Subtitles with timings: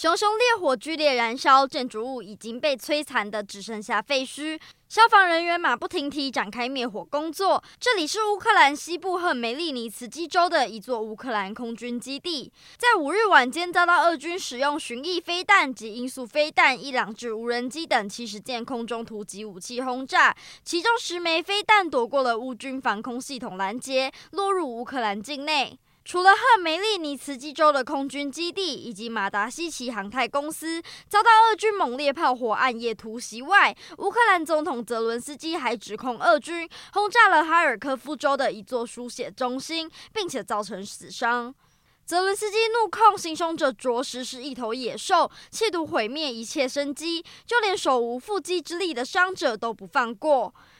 [0.00, 4.56] 熊熊烈火剧烈燃烧，建筑物已经被摧残的只剩下废墟。
[4.88, 7.60] 消防人员马不停蹄展开灭火工作。
[7.80, 20.32] 这里是乌克兰西部赫梅利尼茨基州的一座乌克兰空军基地，在五日晚间遭到俄军使用巡弋飞弹及音速飞弹、伊朗制无人机等七十件空中突击武器轰炸，
[20.64, 25.76] 其中十枚飞弹躲过了乌军防空系统拦截，落入乌克兰境内。
[26.08, 41.54] 除了赫梅利尼茨基州的空军基地以及马达西奇航太公司遭到俄军猛烈炮火暗夜突袭外，乌克兰总统泽伦斯基还指控俄军轰炸了哈尔科夫州的一座输血中心，并且造成死伤。
[42.06, 50.54] 泽伦斯基怒控行凶者着实是一头野兽，企图毁灭一切生机，就连手无缚鸡之力的伤者都不放过。